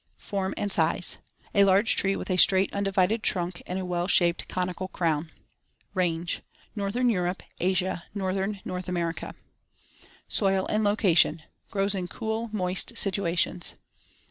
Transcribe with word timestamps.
Form 0.17 0.55
and 0.57 0.71
size: 0.71 1.17
A 1.53 1.63
large 1.63 1.95
tree 1.95 2.15
with 2.15 2.31
a 2.31 2.35
straight, 2.35 2.73
undivided 2.73 3.21
trunk 3.21 3.61
and 3.67 3.77
a 3.77 3.85
well 3.85 4.07
shaped, 4.07 4.47
conical 4.47 4.87
crown 4.87 5.25
(Fig. 5.25 5.33
7). 5.33 5.43
Range: 5.93 6.41
Northern 6.75 7.07
Europe, 7.11 7.43
Asia, 7.59 8.05
northern 8.15 8.61
North 8.65 8.89
America. 8.89 9.35
Soil 10.27 10.65
and 10.69 10.83
location: 10.83 11.43
Grows 11.69 11.93
in 11.93 12.07
cool, 12.07 12.49
moist 12.51 12.97
situations. 12.97 13.75